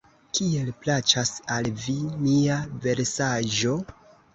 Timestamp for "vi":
1.85-1.97